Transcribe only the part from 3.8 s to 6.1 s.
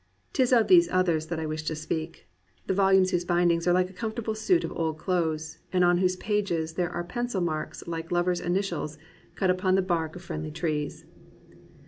a comfortable suit of old clothes and on